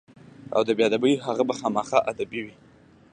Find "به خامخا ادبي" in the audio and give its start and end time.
1.47-2.41